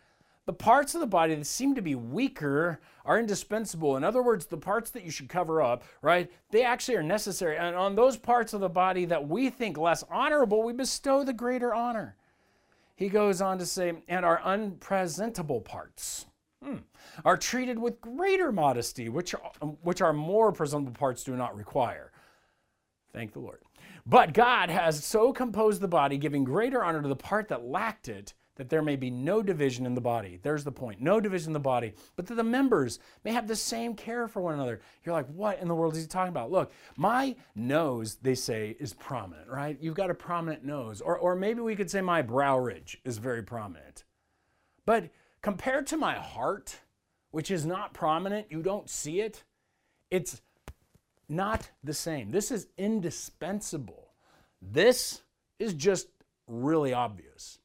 [0.46, 3.96] the parts of the body that seem to be weaker are indispensable.
[3.96, 6.30] In other words, the parts that you should cover up, right?
[6.50, 7.56] They actually are necessary.
[7.56, 11.32] And on those parts of the body that we think less honorable, we bestow the
[11.32, 12.16] greater honor.
[12.96, 16.26] He goes on to say, and our unpresentable parts
[16.62, 16.76] hmm,
[17.24, 19.34] are treated with greater modesty, which,
[19.82, 22.12] which our more presentable parts do not require.
[23.12, 23.60] Thank the Lord.
[24.06, 28.08] But God has so composed the body, giving greater honor to the part that lacked
[28.08, 30.38] it, that there may be no division in the body.
[30.42, 31.00] There's the point.
[31.00, 34.42] No division in the body, but that the members may have the same care for
[34.42, 34.80] one another.
[35.02, 36.50] You're like, what in the world is he talking about?
[36.50, 39.78] Look, my nose, they say, is prominent, right?
[39.80, 41.00] You've got a prominent nose.
[41.00, 44.04] Or, or maybe we could say my brow ridge is very prominent.
[44.84, 45.08] But
[45.42, 46.76] Compared to my heart,
[47.30, 49.44] which is not prominent, you don't see it,
[50.10, 50.42] it's
[51.28, 52.30] not the same.
[52.30, 54.12] This is indispensable.
[54.60, 55.22] This
[55.58, 56.08] is just
[56.46, 57.58] really obvious.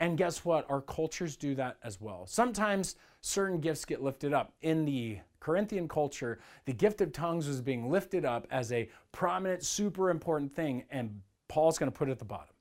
[0.00, 0.68] And guess what?
[0.68, 2.26] Our cultures do that as well.
[2.26, 4.52] Sometimes certain gifts get lifted up.
[4.60, 9.64] In the Corinthian culture, the gift of tongues was being lifted up as a prominent,
[9.64, 12.54] super important thing, and Paul's going to put it at the bottom.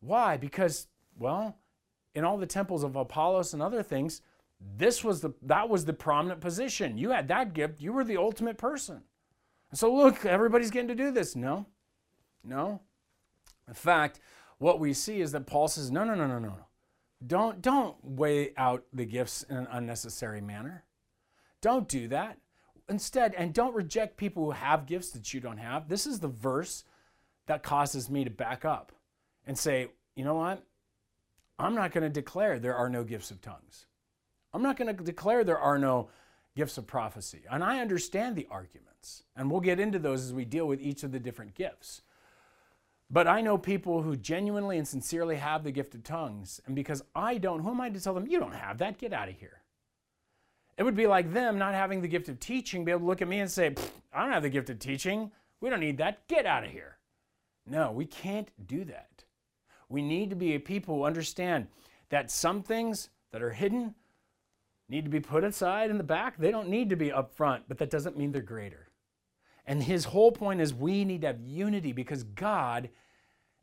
[0.00, 0.36] Why?
[0.36, 1.56] Because, well,
[2.18, 4.22] in all the temples of Apollos and other things,
[4.76, 6.98] this was the that was the prominent position.
[6.98, 9.02] You had that gift, you were the ultimate person.
[9.72, 11.36] So look, everybody's getting to do this.
[11.36, 11.66] No.
[12.42, 12.80] No.
[13.68, 14.18] In fact,
[14.58, 16.66] what we see is that Paul says, no, no, no, no, no, no.
[17.24, 20.84] Don't don't weigh out the gifts in an unnecessary manner.
[21.60, 22.38] Don't do that.
[22.88, 25.88] Instead, and don't reject people who have gifts that you don't have.
[25.88, 26.82] This is the verse
[27.46, 28.92] that causes me to back up
[29.46, 30.64] and say, you know what?
[31.58, 33.86] I'm not going to declare there are no gifts of tongues.
[34.52, 36.08] I'm not going to declare there are no
[36.56, 37.42] gifts of prophecy.
[37.50, 41.02] And I understand the arguments, and we'll get into those as we deal with each
[41.02, 42.02] of the different gifts.
[43.10, 47.02] But I know people who genuinely and sincerely have the gift of tongues, and because
[47.14, 49.36] I don't, who am I to tell them, you don't have that, get out of
[49.36, 49.62] here?
[50.76, 53.22] It would be like them not having the gift of teaching, be able to look
[53.22, 53.74] at me and say,
[54.12, 55.32] I don't have the gift of teaching.
[55.60, 56.28] We don't need that.
[56.28, 56.98] Get out of here.
[57.66, 59.24] No, we can't do that.
[59.88, 61.68] We need to be a people who understand
[62.10, 63.94] that some things that are hidden
[64.88, 66.38] need to be put aside in the back.
[66.38, 68.88] They don't need to be up front, but that doesn't mean they're greater.
[69.66, 72.88] And his whole point is we need to have unity because God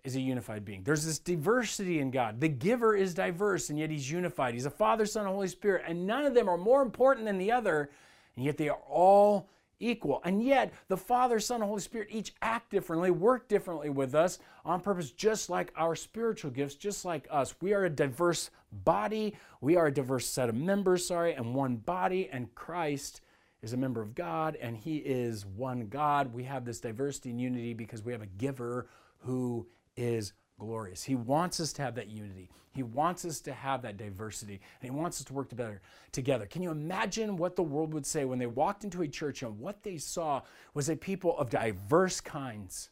[0.03, 0.83] is a unified being.
[0.83, 2.39] There's this diversity in God.
[2.39, 4.53] The giver is diverse and yet he's unified.
[4.53, 7.39] He's a Father, Son, and Holy Spirit, and none of them are more important than
[7.39, 7.89] the other,
[8.35, 10.21] and yet they are all equal.
[10.23, 14.39] And yet, the Father, Son, and Holy Spirit each act differently, work differently with us
[14.63, 17.55] on purpose, just like our spiritual gifts, just like us.
[17.61, 21.77] We are a diverse body, we are a diverse set of members, sorry, and one
[21.77, 23.21] body, and Christ
[23.61, 26.33] is a member of God, and He is one God.
[26.33, 28.87] We have this diversity and unity because we have a giver
[29.19, 31.03] who is glorious.
[31.03, 32.49] He wants us to have that unity.
[32.71, 35.81] He wants us to have that diversity, and He wants us to work together.
[36.11, 39.43] Together, can you imagine what the world would say when they walked into a church
[39.43, 40.41] and what they saw
[40.73, 42.89] was a people of diverse kinds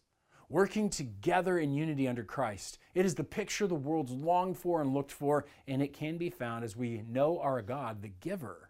[0.49, 2.79] working together in unity under Christ?
[2.93, 6.29] It is the picture the world's longed for and looked for, and it can be
[6.29, 8.69] found as we know our God, the giver.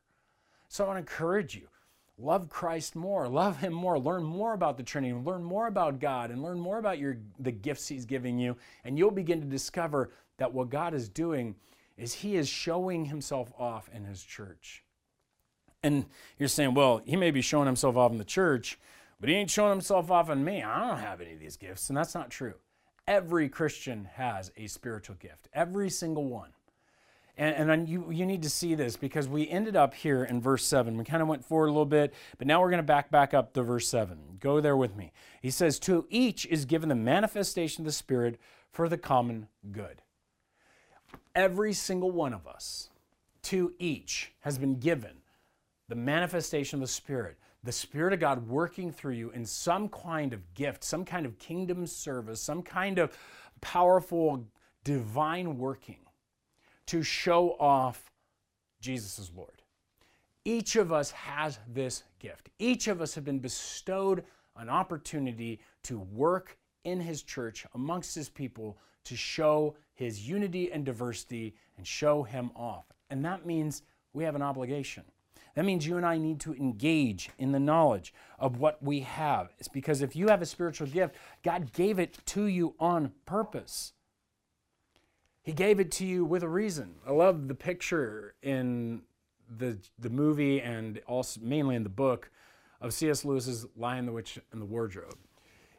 [0.68, 1.68] So I want to encourage you
[2.18, 6.32] love Christ more, love him more, learn more about the Trinity, learn more about God
[6.32, 10.12] and learn more about your the gifts he's giving you and you'll begin to discover
[10.38, 11.56] that what God is doing
[11.98, 14.84] is he is showing himself off in his church.
[15.84, 16.06] And
[16.40, 18.80] you're saying, well, he may be showing himself off in the church,
[19.20, 20.64] but he ain't showing himself off in me.
[20.64, 22.56] I don't have any of these gifts, and that's not true.
[23.08, 26.52] Every Christian has a spiritual gift, every single one.
[27.36, 30.64] And, and you, you need to see this because we ended up here in verse
[30.66, 30.96] 7.
[30.98, 33.34] We kind of went forward a little bit, but now we're going to back back
[33.34, 34.38] up to verse 7.
[34.40, 35.12] Go there with me.
[35.42, 38.40] He says, To each is given the manifestation of the Spirit
[38.72, 40.04] for the common good.
[41.34, 42.90] Every single one of us,
[43.44, 45.18] to each, has been given
[45.90, 50.34] the manifestation of the Spirit, the Spirit of God working through you in some kind
[50.34, 53.18] of gift, some kind of kingdom service, some kind of
[53.60, 54.46] powerful
[54.84, 55.98] divine working
[56.88, 58.12] to show off
[58.82, 59.62] Jesus is Lord.
[60.46, 62.50] Each of us has this gift.
[62.60, 64.24] Each of us have been bestowed
[64.58, 70.86] an opportunity to work in his church amongst his people to show his unity and
[70.86, 72.86] diversity and show him off.
[73.10, 75.04] And that means we have an obligation.
[75.56, 79.54] That means you and I need to engage in the knowledge of what we have.
[79.60, 83.94] It's because if you have a spiritual gift, God gave it to you on purpose.
[85.44, 86.96] He gave it to you with a reason.
[87.06, 89.02] I love the picture in
[89.58, 92.32] the the movie and also mainly in the book
[92.80, 93.26] of C.S.
[93.26, 95.18] Lewis's Lion, the Witch, and the Wardrobe.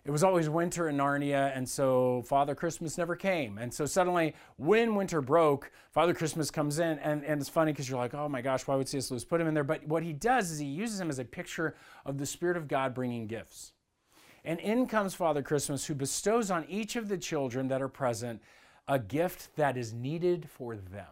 [0.05, 3.57] It was always winter in Narnia, and so Father Christmas never came.
[3.57, 7.88] And so suddenly, when winter broke, Father Christmas comes in, and, and it's funny because
[7.88, 9.11] you're like, oh my gosh, why would C.S.
[9.11, 9.64] Lewis put him in there?
[9.64, 11.74] But what he does is he uses him as a picture
[12.05, 13.72] of the Spirit of God bringing gifts.
[14.44, 18.42] And in comes Father Christmas, who bestows on each of the children that are present
[18.86, 21.06] a gift that is needed for them.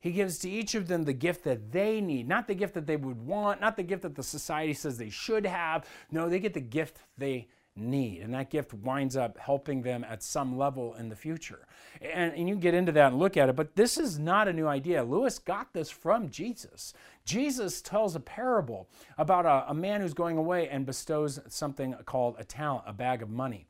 [0.00, 2.86] He gives to each of them the gift that they need, not the gift that
[2.86, 5.86] they would want, not the gift that the society says they should have.
[6.10, 8.22] No, they get the gift they need.
[8.22, 11.66] And that gift winds up helping them at some level in the future.
[12.00, 14.52] And, and you get into that and look at it, but this is not a
[14.52, 15.04] new idea.
[15.04, 16.94] Lewis got this from Jesus.
[17.26, 22.36] Jesus tells a parable about a, a man who's going away and bestows something called
[22.38, 23.66] a talent, a bag of money.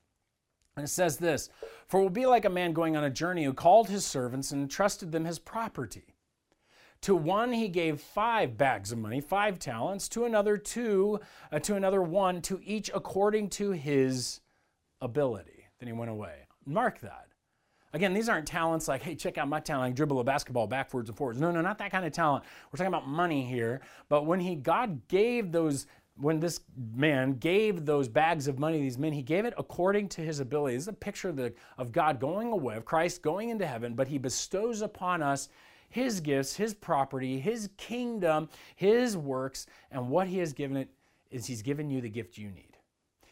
[0.80, 1.50] And it says this
[1.88, 4.50] For it will be like a man going on a journey who called his servants
[4.50, 6.14] and entrusted them his property.
[7.02, 11.20] To one he gave five bags of money, five talents, to another two,
[11.52, 14.40] uh, to another one, to each according to his
[15.02, 15.66] ability.
[15.78, 16.46] Then he went away.
[16.64, 17.26] Mark that.
[17.92, 20.66] Again, these aren't talents like, hey, check out my talent, I can dribble a basketball
[20.66, 21.40] backwards and forwards.
[21.40, 22.44] No, no, not that kind of talent.
[22.72, 23.82] We're talking about money here.
[24.08, 25.86] But when he God gave those
[26.20, 26.60] when this
[26.94, 30.40] man gave those bags of money to these men, he gave it according to his
[30.40, 30.76] ability.
[30.76, 33.94] This is a picture of, the, of God going away, of Christ going into heaven,
[33.94, 35.48] but he bestows upon us
[35.88, 40.88] his gifts, his property, his kingdom, his works, and what he has given it
[41.30, 42.76] is he's given you the gift you need.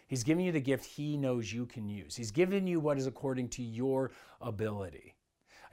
[0.08, 2.16] He's given you the gift he knows you can use.
[2.16, 5.14] He's given you what is according to your ability.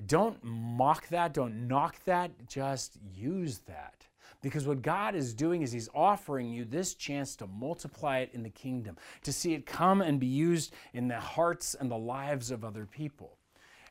[0.05, 4.05] Don't mock that, don't knock that, just use that.
[4.41, 8.43] Because what God is doing is He's offering you this chance to multiply it in
[8.43, 12.51] the kingdom, to see it come and be used in the hearts and the lives
[12.51, 13.37] of other people.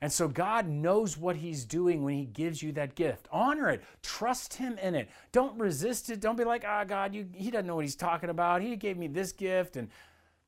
[0.00, 3.26] And so God knows what He's doing when He gives you that gift.
[3.32, 3.82] Honor it.
[4.02, 5.08] Trust Him in it.
[5.32, 6.20] Don't resist it.
[6.20, 8.60] Don't be like, ah, oh, God, you, He doesn't know what He's talking about.
[8.60, 9.76] He gave me this gift.
[9.76, 9.88] And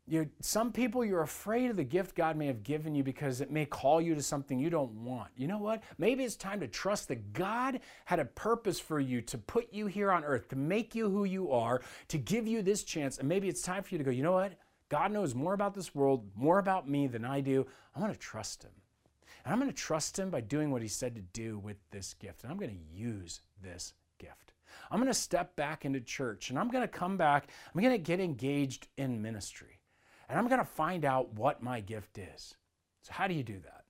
[0.09, 3.51] you some people you're afraid of the gift God may have given you because it
[3.51, 5.31] may call you to something you don't want.
[5.37, 5.83] You know what?
[5.99, 9.87] Maybe it's time to trust that God had a purpose for you to put you
[9.87, 13.19] here on earth, to make you who you are, to give you this chance.
[13.19, 14.53] And maybe it's time for you to go, you know what?
[14.89, 17.67] God knows more about this world, more about me than I do.
[17.95, 18.71] I'm going to trust Him.
[19.45, 22.15] And I'm going to trust Him by doing what He said to do with this
[22.15, 22.45] gift.
[22.45, 24.53] And I'm going to use this gift.
[24.89, 27.49] I'm going to step back into church and I'm going to come back.
[27.75, 29.76] I'm going to get engaged in ministry
[30.29, 32.57] and I'm going to find out what my gift is.
[33.03, 33.85] So, how do you do that?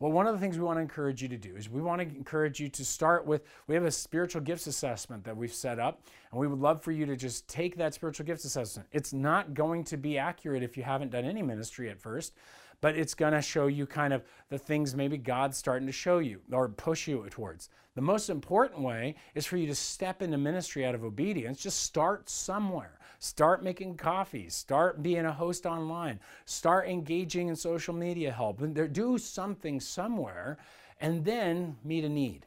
[0.00, 2.02] Well, one of the things we want to encourage you to do is we want
[2.02, 5.78] to encourage you to start with we have a spiritual gifts assessment that we've set
[5.78, 8.88] up, and we would love for you to just take that spiritual gifts assessment.
[8.92, 12.34] It's not going to be accurate if you haven't done any ministry at first,
[12.80, 16.18] but it's going to show you kind of the things maybe God's starting to show
[16.18, 17.70] you or push you towards.
[17.94, 21.62] The most important way is for you to step into ministry out of obedience.
[21.62, 22.98] Just start somewhere.
[23.24, 24.50] Start making coffee.
[24.50, 26.20] Start being a host online.
[26.44, 28.60] Start engaging in social media help.
[28.60, 30.58] And Do something somewhere
[31.00, 32.46] and then meet a need.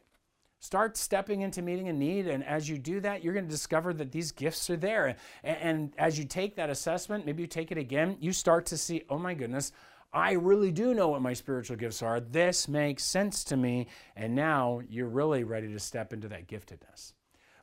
[0.59, 3.91] Start stepping into meeting a need, and as you do that, you're going to discover
[3.93, 5.15] that these gifts are there.
[5.43, 8.77] And, and, as you take that assessment, maybe you take it again, you start to
[8.77, 9.71] see, oh my goodness,
[10.13, 12.19] I really do know what my spiritual gifts are.
[12.19, 13.87] This makes sense to me.
[14.15, 17.13] And now you're really ready to step into that giftedness.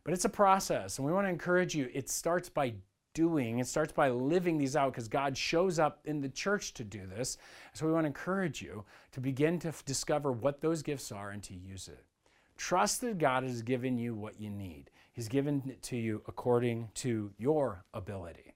[0.05, 1.89] But it's a process, and we want to encourage you.
[1.93, 2.75] It starts by
[3.15, 6.85] doing, it starts by living these out because God shows up in the church to
[6.85, 7.39] do this.
[7.73, 11.31] So we want to encourage you to begin to f- discover what those gifts are
[11.31, 12.05] and to use it.
[12.57, 16.89] Trust that God has given you what you need, He's given it to you according
[16.95, 18.55] to your ability.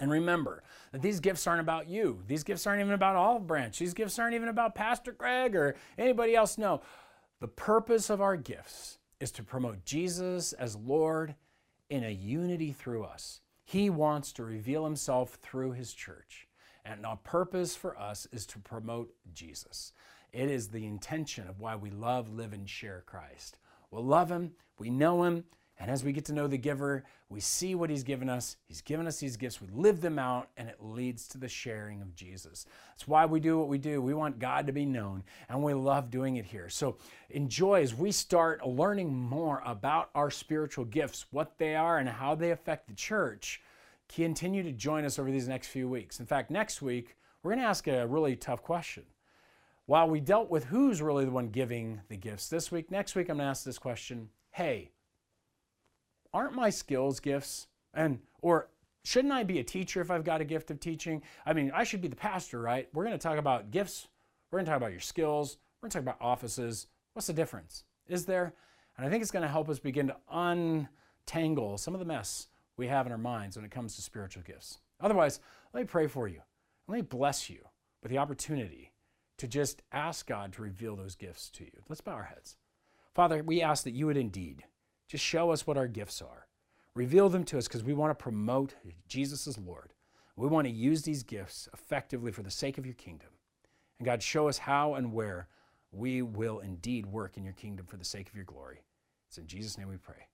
[0.00, 0.62] And remember
[0.92, 2.22] that these gifts aren't about you.
[2.26, 3.76] These gifts aren't even about Olive Branch.
[3.76, 6.56] These gifts aren't even about Pastor Greg or anybody else.
[6.56, 6.82] No.
[7.40, 11.34] The purpose of our gifts is to promote Jesus as Lord
[11.90, 13.40] in a unity through us.
[13.68, 16.48] He wants to reveal himself through his church.
[16.86, 19.92] And our purpose for us is to promote Jesus.
[20.32, 23.58] It is the intention of why we love, live, and share Christ.
[23.90, 25.44] We'll love him, we know him,
[25.80, 28.56] and as we get to know the giver, we see what he's given us.
[28.66, 29.60] He's given us these gifts.
[29.60, 32.66] We live them out, and it leads to the sharing of Jesus.
[32.88, 34.02] That's why we do what we do.
[34.02, 36.68] We want God to be known, and we love doing it here.
[36.68, 36.96] So
[37.30, 42.34] enjoy as we start learning more about our spiritual gifts, what they are, and how
[42.34, 43.60] they affect the church.
[44.08, 46.18] Continue to join us over these next few weeks.
[46.18, 49.04] In fact, next week, we're going to ask a really tough question.
[49.86, 53.28] While we dealt with who's really the one giving the gifts this week, next week
[53.28, 54.90] I'm going to ask this question Hey,
[56.32, 57.66] aren't my skills gifts?
[57.94, 58.68] And or
[59.04, 61.22] shouldn't I be a teacher if I've got a gift of teaching?
[61.46, 62.88] I mean, I should be the pastor, right?
[62.92, 64.08] We're going to talk about gifts.
[64.50, 65.58] We're going to talk about your skills.
[65.80, 66.86] We're going to talk about offices.
[67.12, 67.84] What's the difference?
[68.08, 68.54] Is there?
[68.96, 72.48] And I think it's going to help us begin to untangle some of the mess
[72.76, 74.78] we have in our minds when it comes to spiritual gifts.
[75.00, 75.40] Otherwise,
[75.72, 76.40] let me pray for you.
[76.86, 77.60] Let me bless you
[78.02, 78.92] with the opportunity
[79.38, 81.82] to just ask God to reveal those gifts to you.
[81.88, 82.56] Let's bow our heads.
[83.14, 84.64] Father, we ask that you would indeed
[85.08, 86.46] just show us what our gifts are.
[86.94, 88.74] Reveal them to us because we want to promote
[89.08, 89.92] Jesus as Lord.
[90.36, 93.30] We want to use these gifts effectively for the sake of your kingdom.
[93.98, 95.48] And God, show us how and where
[95.90, 98.82] we will indeed work in your kingdom for the sake of your glory.
[99.28, 100.28] It's in Jesus' name we pray.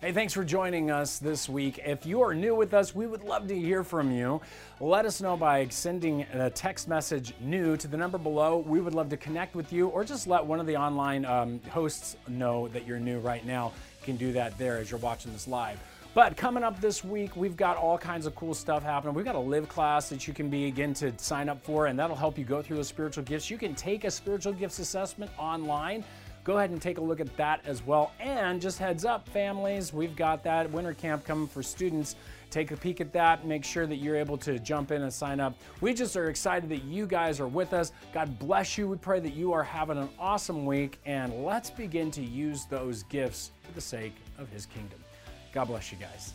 [0.00, 1.80] Hey, thanks for joining us this week.
[1.84, 4.40] If you are new with us, we would love to hear from you.
[4.78, 8.58] Let us know by sending a text message new to the number below.
[8.58, 11.60] We would love to connect with you or just let one of the online um,
[11.70, 13.72] hosts know that you're new right now.
[14.00, 15.80] You can do that there as you're watching this live.
[16.14, 19.14] But coming up this week, we've got all kinds of cool stuff happening.
[19.14, 22.16] We've got a live class that you can begin to sign up for, and that'll
[22.16, 23.50] help you go through those spiritual gifts.
[23.50, 26.04] You can take a spiritual gifts assessment online
[26.44, 28.12] go ahead and take a look at that as well.
[28.20, 32.16] And just heads up, families, we've got that winter camp coming for students.
[32.50, 33.46] Take a peek at that.
[33.46, 35.54] Make sure that you're able to jump in and sign up.
[35.80, 37.92] We just are excited that you guys are with us.
[38.14, 38.88] God bless you.
[38.88, 43.02] We pray that you are having an awesome week, and let's begin to use those
[43.04, 44.98] gifts for the sake of His kingdom.
[45.52, 46.32] God bless you guys.